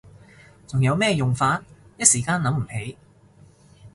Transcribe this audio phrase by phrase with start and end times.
[0.67, 1.61] 仲有咩用法？
[1.95, 2.97] 一時間諗唔起